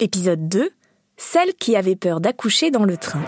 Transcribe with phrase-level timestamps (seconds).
[0.00, 0.70] Épisode 2
[1.16, 3.24] Celle qui avait peur d'accoucher dans le train.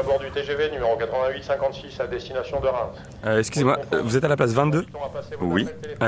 [0.00, 2.96] À bord du TGV numéro 8856 à destination de Reims.
[3.26, 5.66] Euh, excusez-moi, vous êtes à la place 22 On va passer vos Oui.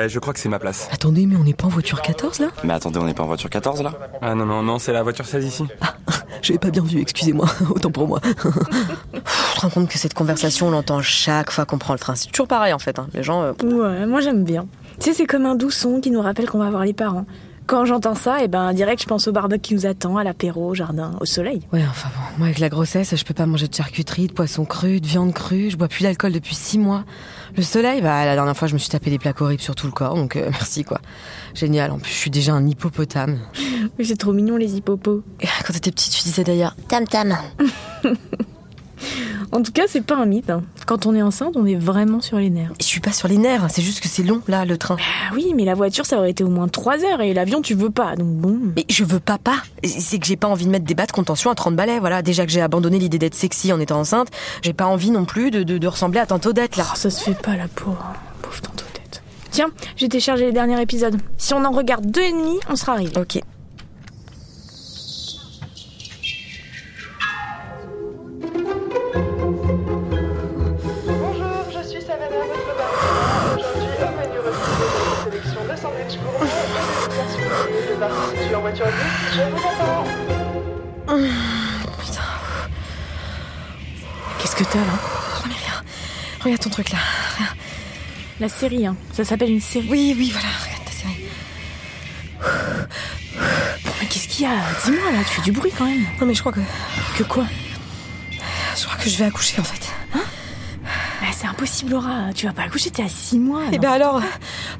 [0.08, 0.88] je crois que c'est ma place.
[0.92, 2.48] Attendez, mais on n'est pas en voiture 14 là?
[2.64, 3.92] Mais attendez, on n'est pas en voiture 14 là?
[4.22, 5.64] Ah non, non, non, c'est la voiture 16 ici.
[6.42, 8.20] J'avais pas bien vu, excusez-moi, autant pour moi.
[9.14, 12.14] Je te rends compte que cette conversation, on l'entend chaque fois qu'on prend le train.
[12.14, 12.98] C'est toujours pareil en fait.
[12.98, 13.06] hein.
[13.14, 13.42] Les gens.
[13.42, 14.66] euh, Ouais, moi j'aime bien.
[14.98, 17.26] Tu sais, c'est comme un doux son qui nous rappelle qu'on va voir les parents.
[17.66, 20.70] Quand j'entends ça, et ben direct je pense au barbecue qui nous attend, à l'apéro,
[20.70, 21.62] au jardin, au soleil.
[21.72, 24.64] Ouais, enfin bon, moi avec la grossesse, je peux pas manger de charcuterie, de poisson
[24.64, 27.04] cru, de viande crue, je bois plus d'alcool depuis six mois.
[27.56, 29.86] Le soleil, bah la dernière fois je me suis tapé des plaques horribles sur tout
[29.86, 31.00] le corps, donc euh, merci quoi.
[31.54, 33.38] Génial, en plus je suis déjà un hippopotame.
[33.98, 35.22] Oui, c'est trop mignon les hippopos.
[35.40, 37.36] Et quand t'étais petite, tu disais d'ailleurs tam tam.
[39.52, 40.50] En tout cas, c'est pas un mythe.
[40.50, 40.62] hein.
[40.86, 42.72] Quand on est enceinte, on est vraiment sur les nerfs.
[42.80, 44.96] Je suis pas sur les nerfs, c'est juste que c'est long là, le train.
[44.98, 47.74] Ah oui, mais la voiture, ça aurait été au moins 3 heures et l'avion, tu
[47.74, 48.16] veux pas.
[48.16, 48.58] Donc bon.
[48.76, 49.56] Mais je veux pas pas.
[49.84, 51.98] C'est que j'ai pas envie de mettre des bas de contention à 30 balais.
[51.98, 54.28] Voilà, déjà que j'ai abandonné l'idée d'être sexy en étant enceinte,
[54.62, 56.84] j'ai pas envie non plus de, de, de ressembler à Tante Odette là.
[56.88, 58.04] Oh, ça se fait pas la pauvre.
[58.42, 59.22] Pauvre tante tête.
[59.50, 61.16] Tiens, j'ai téléchargé les derniers épisodes.
[61.36, 63.12] Si on en regarde deux et demi, on sera arrivé.
[63.18, 63.40] Ok.
[78.72, 79.36] Voiture 10.
[79.36, 79.98] Je vous attends.
[84.38, 84.98] Qu'est-ce que t'as là
[85.38, 85.82] Oh, mais rien.
[86.42, 86.98] Regarde ton truc là.
[87.38, 87.48] Rien.
[88.40, 88.96] La série, hein.
[89.12, 89.88] Ça s'appelle une série.
[89.90, 91.24] Oui, oui, voilà, regarde ta série.
[94.00, 94.56] Mais qu'est-ce qu'il y a?
[94.84, 96.06] Dis-moi là, tu fais du bruit quand même.
[96.20, 96.60] Non mais je crois que.
[97.16, 97.46] Que quoi?
[98.76, 99.90] Je crois que je vais accoucher en fait.
[101.64, 102.32] C'est impossible, Laura.
[102.34, 103.62] Tu vas pas accoucher, t'es à 6 mois.
[103.70, 104.20] Et non ben alors,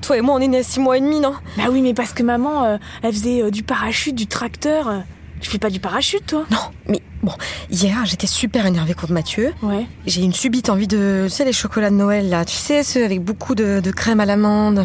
[0.00, 1.34] toi et moi on est nés à 6 mois et demi, non?
[1.56, 4.88] Bah oui, mais parce que maman, euh, elle faisait euh, du parachute, du tracteur.
[4.88, 4.98] euh.
[5.40, 6.44] Tu fais pas du parachute, toi?
[6.50, 7.32] Non, mais bon,
[7.70, 9.52] hier j'étais super énervée contre Mathieu.
[9.62, 9.86] Ouais.
[10.06, 11.24] J'ai une subite envie de.
[11.28, 14.20] Tu sais, les chocolats de Noël là, tu sais, ceux avec beaucoup de, de crème
[14.20, 14.84] à l'amande.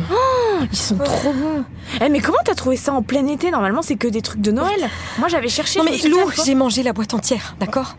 [0.71, 1.63] Ils sont trop bons.
[2.03, 3.51] Eh, mais comment t'as trouvé ça en plein été?
[3.51, 4.89] Normalement, c'est que des trucs de Noël.
[5.19, 5.77] Moi, j'avais cherché.
[5.77, 6.43] Non mais Lou, fois.
[6.43, 7.95] j'ai mangé la boîte entière, d'accord?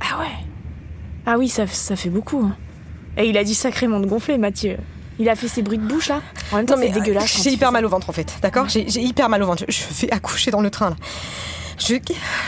[0.00, 0.26] Ah ouais.
[1.26, 2.40] Ah oui, ça, ça fait beaucoup.
[2.44, 2.56] hein.
[3.16, 4.76] Et il a dit sacrément de gonfler, Mathieu.
[5.18, 6.20] Il a fait ses bruits de bouche là.
[6.52, 7.36] En même temps, c'est dégueulasse.
[7.36, 9.64] quand J'ai hyper mal au ventre en fait, d'accord J'ai j'ai hyper mal au ventre.
[9.68, 10.96] Je je vais accoucher dans le train là.
[11.78, 11.94] Je,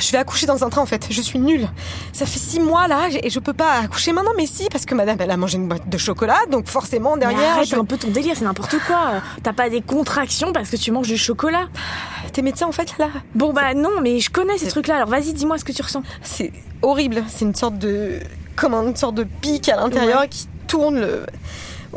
[0.00, 1.06] je vais accoucher dans un train en fait.
[1.10, 1.66] Je suis nulle.
[2.12, 4.32] Ça fait six mois là et je peux pas accoucher maintenant.
[4.36, 7.20] Mais si, parce que madame elle a mangé une boîte de chocolat, donc forcément Mais
[7.20, 7.52] derrière.
[7.52, 9.22] arrête je- un peu ton délire, c'est n'importe quoi.
[9.42, 11.68] T'as pas des contractions parce que tu manges du chocolat.
[12.32, 14.96] T'es médecin en fait là Bon bah non, mais je connais ces trucs-là.
[14.96, 16.02] Alors vas-y, dis-moi ce que tu ressens.
[16.22, 16.52] C'est
[16.82, 17.22] horrible.
[17.28, 18.20] C'est une sorte de.
[18.54, 21.26] Comme une sorte de pic à l'intérieur qui tourne le.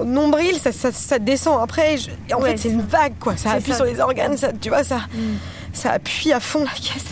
[0.03, 1.97] Nombril, ça, ça, ça descend après.
[1.97, 3.37] je- en Ouais, fait, c'est une vague, quoi.
[3.37, 3.77] Ça appuie ça.
[3.77, 4.99] sur les organes, ça, tu vois, ça,
[5.71, 7.05] ça appuie à fond la caisse.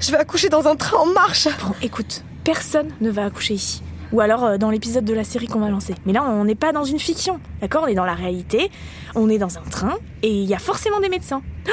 [0.00, 1.46] Je vais accoucher dans un train en marche.
[1.62, 3.82] Bon, écoute, personne ne va accoucher ici.
[4.12, 5.94] Ou alors euh, dans l'épisode de la série qu'on va lancer.
[6.06, 7.82] Mais là, on n'est pas dans une fiction, d'accord?
[7.84, 8.70] On est dans la réalité.
[9.14, 11.42] On est dans un train et il y a forcément des médecins.
[11.68, 11.70] Oh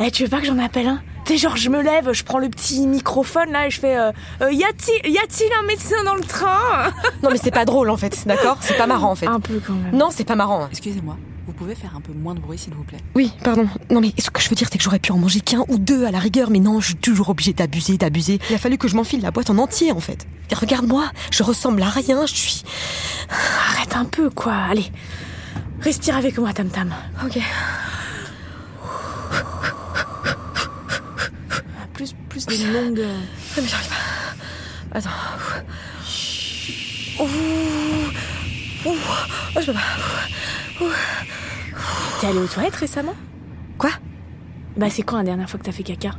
[0.00, 1.00] eh, tu veux pas que j'en appelle un?
[1.28, 4.10] Sais, genre, je me lève, je prends le petit microphone là et je fais euh,
[4.42, 7.90] Euh, Y a-t-il y a-t-il un médecin dans le train Non, mais c'est pas drôle,
[7.90, 8.58] en fait, d'accord?
[8.60, 9.26] C'est pas marrant, en fait.
[9.26, 9.94] Un peu quand même.
[9.96, 10.62] Non, c'est pas marrant.
[10.64, 10.68] hein.
[10.70, 11.16] Excusez-moi,
[11.46, 12.98] vous pouvez faire un peu moins de bruit s'il vous plaît?
[13.14, 13.66] Oui, pardon.
[13.90, 15.78] Non, mais ce que je veux dire, c'est que j'aurais pu en manger qu'un ou
[15.78, 18.38] deux à la rigueur, mais non, je suis toujours obligée d'abuser, d'abuser.
[18.50, 20.26] Il a fallu que je m'enfile la boîte en entier, en fait.
[20.50, 22.62] Et regarde-moi, je ressemble à rien, je suis.
[23.70, 24.54] Arrête un peu, quoi.
[24.70, 24.86] Allez,
[25.80, 26.92] respire avec moi, Tam Tam.
[27.24, 27.38] Ok.
[32.46, 33.00] Plus, des longues.
[33.00, 33.18] euh,
[33.56, 34.98] Ah, mais j'arrive pas.
[34.98, 35.10] Attends.
[37.20, 38.88] Ouh.
[38.88, 38.94] Ouh.
[39.56, 40.88] Oh, je peux pas.
[42.20, 43.14] T'es allée aux toilettes récemment?
[43.76, 43.90] Quoi?
[44.76, 46.10] Bah, c'est quand la dernière fois que t'as fait caca?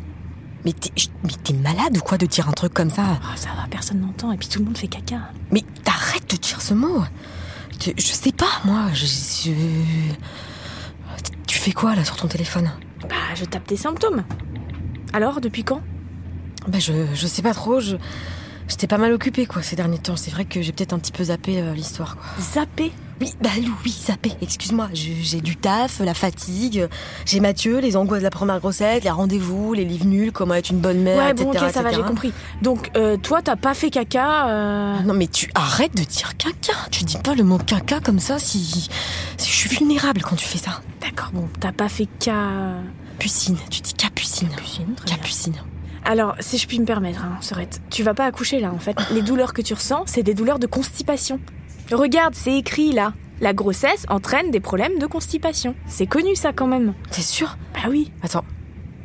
[0.65, 3.19] Mais t'es malade ou quoi de dire un truc comme ça?
[3.23, 4.31] Ah, ça va, personne n'entend.
[4.33, 5.31] Et puis tout le monde fait caca.
[5.51, 7.03] Mais t'arrêtes de dire ce mot.
[7.79, 8.87] Tu- Je sais pas, moi.
[8.93, 9.51] Je, je-
[11.47, 12.69] Tu fais quoi là sur ton téléphone?
[13.07, 14.23] Bah, je tape tes symptômes.
[15.13, 15.81] Alors, depuis quand?
[16.67, 17.79] Bah je, je sais pas trop.
[17.79, 17.95] Je
[18.67, 20.15] j'étais pas mal occupée quoi ces derniers temps.
[20.15, 22.25] C'est vrai que j'ai peut-être un petit peu zappé euh, l'histoire quoi.
[22.39, 22.91] Zappé?
[23.21, 23.49] Oui, bah
[23.83, 24.31] oui, zappé.
[24.41, 24.87] Excuse-moi.
[24.93, 26.87] J'ai du taf, la fatigue.
[27.25, 30.69] J'ai Mathieu, les angoisses de la première grossesse, les rendez-vous, les livres nuls, comment être
[30.69, 31.43] une bonne mère, Ouais, etc.
[31.43, 31.95] bon, ok, ça va, etc.
[32.01, 32.31] j'ai compris.
[32.61, 36.73] Donc, euh, toi, t'as pas fait caca euh, Non mais tu arrêtes de dire caca.
[36.91, 38.89] Tu dis pas le mot caca comme ça si,
[39.37, 40.81] si je suis vulnérable quand tu fais ça.
[41.01, 42.33] D'accord, bon, t'as pas fait ca...
[43.17, 44.47] Capucine, tu dis Capucine.
[44.47, 45.63] Capucine, très bien.
[46.09, 48.97] Alors, si je puis me permettre, hein, Sorette, tu vas pas accoucher là en fait.
[49.11, 51.39] Les douleurs que tu ressens, c'est des douleurs de constipation.
[51.91, 53.13] Regarde, c'est écrit là.
[53.41, 55.75] La grossesse entraîne des problèmes de constipation.
[55.87, 56.95] C'est connu ça quand même.
[57.11, 58.11] T'es sûr Bah oui.
[58.23, 58.43] Attends.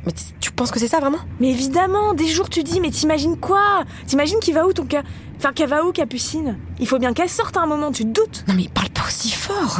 [0.06, 1.18] Mais tu penses que c'est ça vraiment?
[1.40, 3.84] Mais évidemment, des jours tu dis, mais t'imagines quoi?
[4.06, 5.02] T'imagines qu'il va où ton cas
[5.36, 6.56] Enfin, qu'elle va où, Capucine?
[6.80, 9.04] Il faut bien qu'elle sorte à un moment, tu te doutes Non mais parle pas
[9.06, 9.78] aussi fort.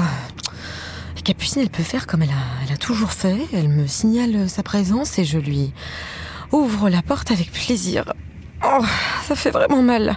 [1.25, 3.38] Capucine, elle peut faire comme elle a, elle a toujours fait.
[3.55, 5.73] Elle me signale sa présence et je lui
[6.55, 8.12] ouvre la porte avec plaisir.
[8.65, 8.85] Oh,
[9.25, 10.17] ça fait vraiment mal.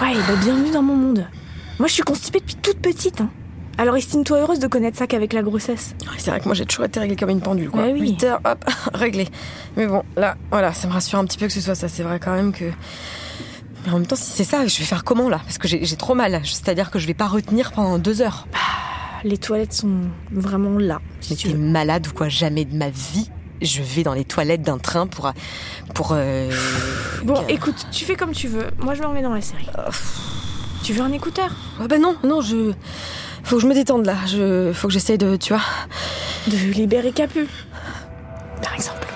[0.00, 1.26] Ouais, bah bienvenue dans mon monde.
[1.78, 3.20] Moi, je suis constipée depuis toute petite.
[3.20, 3.30] Hein.
[3.76, 5.94] Alors estime-toi heureuse de connaître ça qu'avec la grossesse.
[6.00, 7.82] Ouais, C'est vrai que moi j'ai toujours été réglée comme une pendule quoi.
[7.82, 8.00] Ouais, oui.
[8.00, 9.28] 8 heures, hop, réglé.
[9.76, 11.86] Mais bon, là, voilà, ça me rassure un petit peu que ce soit ça.
[11.86, 12.64] C'est vrai quand même que.
[13.86, 15.40] Mais en même temps, si c'est ça, je vais faire comment là?
[15.44, 16.40] Parce que j'ai trop mal.
[16.44, 18.48] C'est-à-dire que je vais pas retenir pendant deux heures.
[19.22, 20.00] Les toilettes sont
[20.32, 22.28] vraiment là, si Mais t'es malade ou quoi?
[22.28, 23.30] Jamais de ma vie.
[23.60, 25.32] Je vais dans les toilettes d'un train pour.
[25.94, 26.50] pour euh,
[27.24, 28.68] Bon, écoute, tu fais comme tu veux.
[28.78, 29.66] Moi, je me remets dans la série.
[30.84, 31.50] Tu veux un écouteur?
[31.80, 32.72] Ah bah non, non, je.
[33.42, 34.14] Faut que je me détende là.
[34.26, 34.72] Je...
[34.72, 35.36] Faut que j'essaye de.
[35.36, 35.62] Tu vois
[36.46, 37.46] De libérer Capu,
[38.62, 39.07] par exemple.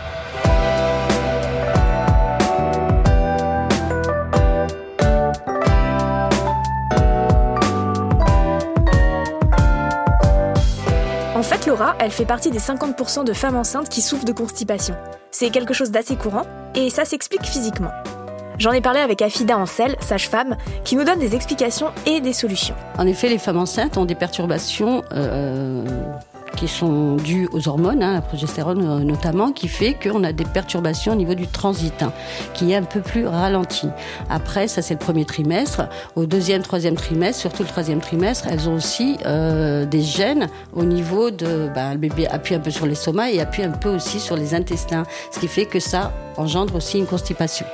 [11.98, 14.94] Elle fait partie des 50% de femmes enceintes qui souffrent de constipation.
[15.30, 17.90] C'est quelque chose d'assez courant et ça s'explique physiquement.
[18.58, 22.74] J'en ai parlé avec Afida Ancel, sage-femme, qui nous donne des explications et des solutions.
[22.98, 25.84] En effet, les femmes enceintes ont des perturbations euh,
[26.56, 30.44] qui sont dues aux hormones, hein, la progestérone euh, notamment, qui fait qu'on a des
[30.44, 32.12] perturbations au niveau du transit, hein,
[32.54, 33.88] qui est un peu plus ralenti.
[34.30, 35.82] Après, ça c'est le premier trimestre.
[36.16, 40.84] Au deuxième, troisième trimestre, surtout le troisième trimestre, elles ont aussi euh, des gènes au
[40.84, 41.68] niveau de...
[41.74, 44.54] bah, le bébé appuie un peu sur l'estomac et appuie un peu aussi sur les
[44.54, 47.66] intestins, ce qui fait que ça engendre aussi une constipation.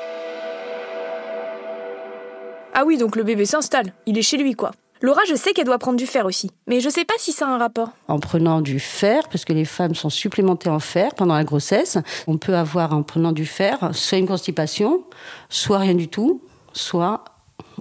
[2.75, 4.71] Ah oui, donc le bébé s'installe, il est chez lui quoi.
[5.01, 7.47] Laura, je sais qu'elle doit prendre du fer aussi, mais je sais pas si ça
[7.47, 7.91] a un rapport.
[8.09, 11.99] en prenant du fer, parce que les femmes sont supplémentées en fer pendant la grossesse.
[12.27, 15.05] On peut avoir en prenant du fer soit une constipation,
[15.49, 16.43] soit rien du tout,
[16.73, 17.25] soit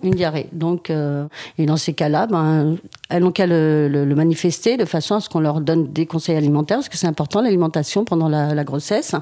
[0.04, 0.48] une diarrhée.
[0.52, 1.28] Donc, euh,
[1.58, 2.78] et dans ces cas-là, ben,
[3.10, 6.06] elles n'ont qu'à le, le- le manifester de façon à ce qu'on leur donne des
[6.06, 9.16] conseils alimentaires, parce que c'est important l'alimentation pendant la, la grossesse,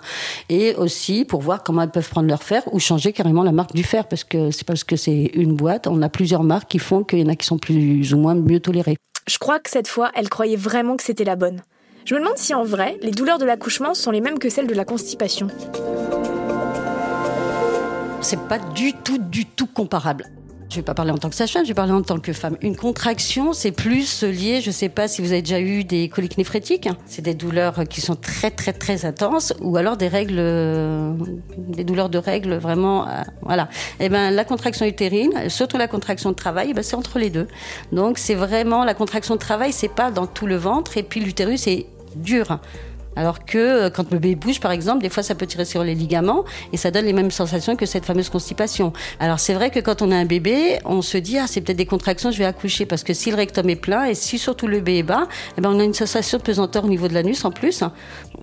[0.49, 3.73] et aussi pour voir comment elles peuvent prendre leur fer ou changer carrément la marque
[3.73, 6.79] du fer, parce que c'est parce que c'est une boîte, on a plusieurs marques qui
[6.79, 8.97] font qu'il y en a qui sont plus ou moins mieux tolérées.
[9.27, 11.61] Je crois que cette fois, elle croyait vraiment que c'était la bonne.
[12.03, 14.67] Je me demande si en vrai, les douleurs de l'accouchement sont les mêmes que celles
[14.67, 15.47] de la constipation.
[18.21, 20.25] c'est pas du tout, du tout comparable.
[20.75, 22.57] Je vais pas parler en tant que sage-femme, je vais parler en tant que femme.
[22.61, 26.37] Une contraction, c'est plus lié, je sais pas si vous avez déjà eu des coliques
[26.37, 26.89] néphrétiques.
[27.05, 31.13] C'est des douleurs qui sont très, très, très intenses, ou alors des règles, euh,
[31.57, 33.69] des douleurs de règles vraiment, euh, voilà.
[34.01, 37.29] Et ben, la contraction utérine, surtout la contraction de travail, eh ben, c'est entre les
[37.29, 37.47] deux.
[37.93, 41.21] Donc, c'est vraiment, la contraction de travail, c'est pas dans tout le ventre, et puis
[41.21, 41.85] l'utérus est
[42.17, 42.59] dur.
[43.15, 45.83] Alors que euh, quand le bébé bouge, par exemple, des fois ça peut tirer sur
[45.83, 48.93] les ligaments et ça donne les mêmes sensations que cette fameuse constipation.
[49.19, 51.77] Alors c'est vrai que quand on a un bébé, on se dit ah c'est peut-être
[51.77, 54.67] des contractions, je vais accoucher parce que si le rectum est plein et si surtout
[54.67, 55.27] le bébé est bas,
[55.57, 57.83] eh ben on a une sensation de pesanteur au niveau de l'anus en plus.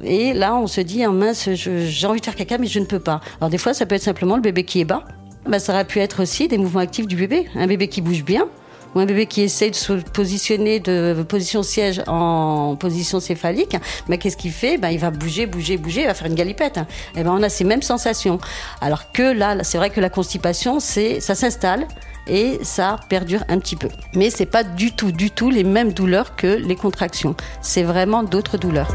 [0.02, 2.86] Et là on se dit ah mince, j'ai envie de faire caca mais je ne
[2.86, 3.20] peux pas.
[3.40, 5.04] Alors des fois ça peut être simplement le bébé qui est bas.
[5.47, 8.23] Ben, ça aurait pu être aussi des mouvements actifs du bébé, un bébé qui bouge
[8.23, 8.47] bien
[8.94, 13.76] ou un bébé qui essaye de se positionner de position siège en position céphalique,
[14.08, 14.78] ben, qu'est-ce qu'il fait?
[14.78, 16.78] Ben, Il va bouger, bouger, bouger, il va faire une galipette.
[17.16, 18.38] Et ben, on a ces mêmes sensations.
[18.80, 21.87] Alors que là, là, c'est vrai que la constipation, c'est, ça s'installe
[22.26, 23.88] et ça perdure un petit peu.
[24.14, 27.34] Mais c'est pas du tout, du tout les mêmes douleurs que les contractions.
[27.61, 28.94] C'est vraiment d'autres douleurs.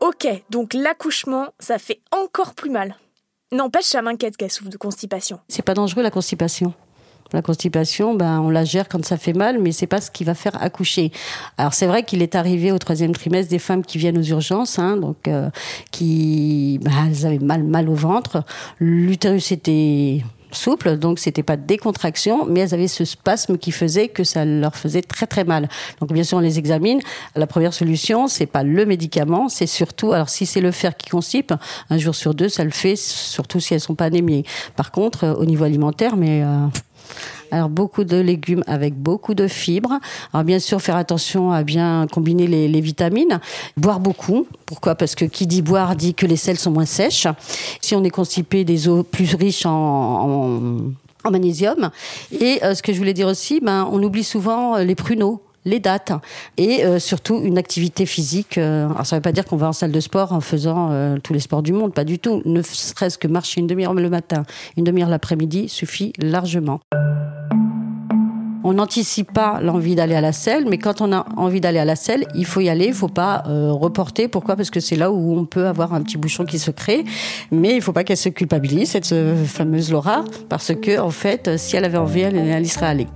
[0.00, 2.96] Ok, donc l'accouchement, ça fait encore plus mal.
[3.52, 5.38] N'empêche, ça m'inquiète qu'elle souffre de constipation.
[5.48, 6.74] C'est pas dangereux la constipation?
[7.32, 10.24] La constipation, ben, on la gère quand ça fait mal, mais c'est pas ce qui
[10.24, 11.12] va faire accoucher.
[11.58, 14.78] Alors c'est vrai qu'il est arrivé au troisième trimestre des femmes qui viennent aux urgences,
[14.78, 15.50] hein, donc euh,
[15.90, 18.44] qui, ben, elles avaient mal, mal au ventre.
[18.80, 20.22] L'utérus était
[20.54, 24.44] souple, donc c'était pas des contractions, mais elles avaient ce spasme qui faisait que ça
[24.44, 25.68] leur faisait très très mal.
[26.00, 27.00] Donc bien sûr on les examine.
[27.34, 31.10] La première solution, c'est pas le médicament, c'est surtout, alors si c'est le fer qui
[31.10, 31.52] constipe,
[31.90, 34.44] un jour sur deux, ça le fait, surtout si elles sont pas anémiées.
[34.76, 36.66] Par contre, euh, au niveau alimentaire, mais euh,
[37.50, 39.98] alors beaucoup de légumes avec beaucoup de fibres.
[40.32, 43.40] Alors bien sûr faire attention à bien combiner les, vitamines.
[43.76, 44.46] Boire beaucoup.
[44.64, 44.94] Pourquoi?
[44.94, 47.26] Parce que qui dit boire dit que les selles sont moins sèches.
[47.80, 50.92] Si on est constipé, des eaux plus riches en
[51.30, 51.90] magnésium.
[52.32, 55.42] Et euh, ce que je voulais dire aussi, ben on oublie souvent euh, les pruneaux
[55.64, 56.12] les dates
[56.56, 58.58] et euh, surtout une activité physique.
[58.58, 60.88] euh, alors ça ne veut pas dire qu'on va en salle de sport en faisant
[60.90, 62.42] euh, tous les sports du monde, pas du tout.
[62.44, 64.44] Ne serait-ce que marcher une demi-heure le matin,
[64.76, 66.80] une demi-heure l'après-midi suffit largement.
[68.64, 71.84] On n'anticipe pas l'envie d'aller à la selle, mais quand on a envie d'aller à
[71.84, 74.28] la selle, il faut y aller, il faut pas reporter.
[74.28, 74.54] Pourquoi?
[74.54, 77.04] Parce que c'est là où on peut avoir un petit bouchon qui se crée,
[77.50, 79.12] mais il faut pas qu'elle se culpabilise, cette
[79.46, 83.08] fameuse Laura, parce que en fait, si elle avait envie, elle, elle y serait allée.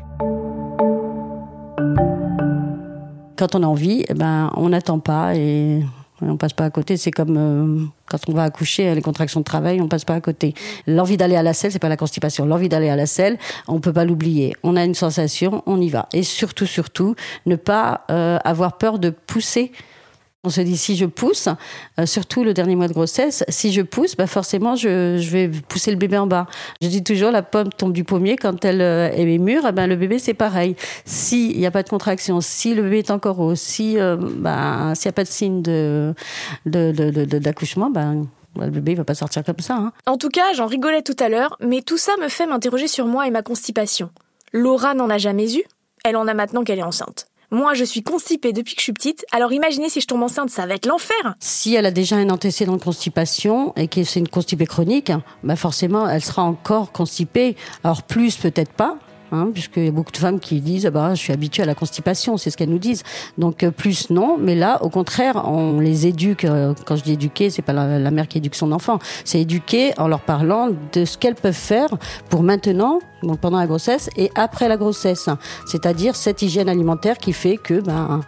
[3.36, 5.82] Quand on a envie, eh ben, on n'attend pas et
[6.22, 6.96] on passe pas à côté.
[6.96, 10.20] C'est comme euh, quand on va accoucher, les contractions de travail, on passe pas à
[10.20, 10.54] côté.
[10.86, 12.46] L'envie d'aller à la selle, c'est pas la constipation.
[12.46, 13.38] L'envie d'aller à la selle,
[13.68, 14.56] on peut pas l'oublier.
[14.62, 16.08] On a une sensation, on y va.
[16.12, 17.14] Et surtout, surtout,
[17.44, 19.72] ne pas euh, avoir peur de pousser.
[20.46, 21.48] On se dit si je pousse,
[21.98, 25.90] euh, surtout le dernier mois de grossesse, si je pousse, bah forcément je, vais pousser
[25.90, 26.46] le bébé en bas.
[26.80, 29.88] Je dis toujours la pomme tombe du pommier quand elle euh, est mûre, eh ben
[29.88, 30.76] le bébé c'est pareil.
[31.04, 35.08] S'il n'y a pas de contraction, si le bébé est encore haut, euh, bah, s'il
[35.08, 36.14] n'y a pas de signe de
[36.64, 38.26] de- de- d'accouchement, ben
[38.58, 39.74] le bébé il va pas sortir comme ça.
[39.74, 39.92] hein.
[40.06, 43.06] En tout cas, j'en rigolais tout à l'heure, mais tout ça me fait m'interroger sur
[43.06, 44.10] moi et ma constipation.
[44.52, 45.64] Laura n'en a jamais eu,
[46.04, 47.26] elle en a maintenant qu'elle est enceinte.
[47.50, 50.50] Moi, je suis constipée depuis que je suis petite, alors imaginez si je tombe enceinte,
[50.50, 54.18] ça va être l'enfer Si elle a déjà un antécédent de constipation et que c'est
[54.18, 55.12] une constipée chronique,
[55.44, 57.56] bah forcément, elle sera encore constipée.
[57.84, 58.98] Alors plus, peut-être pas.
[59.32, 61.66] Hein, puisqu'il y a beaucoup de femmes qui disent ah bah, je suis habituée à
[61.66, 63.02] la constipation, c'est ce qu'elles nous disent.
[63.38, 66.44] Donc euh, plus non, mais là au contraire on les éduque.
[66.44, 69.40] euh, Quand je dis éduquer, c'est pas la, la mère qui éduque son enfant, c'est
[69.40, 71.88] éduquer en leur parlant de ce qu'elles peuvent faire
[72.30, 75.28] pour maintenant, donc pendant la grossesse et après la grossesse.
[75.66, 78.20] C'est-à-dire cette hygiène alimentaire qui fait que ben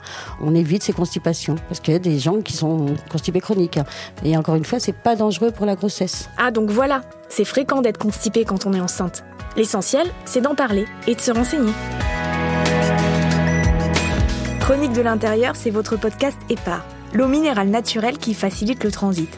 [0.42, 3.78] on évite ces constipations, parce qu'il y a des gens qui sont constipés chroniques.
[4.24, 6.28] Et encore une fois, c'est pas dangereux pour la grossesse.
[6.38, 9.22] Ah donc voilà, c'est fréquent d'être constipé quand on est enceinte.
[9.56, 11.72] L'essentiel, c'est d'en parler et de se renseigner.
[14.60, 19.30] Chronique de l'intérieur, c'est votre podcast EPAR, l'eau minérale naturelle qui facilite le transit.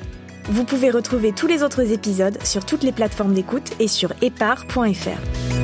[0.49, 5.60] Vous pouvez retrouver tous les autres épisodes sur toutes les plateformes d'écoute et sur epar.fr.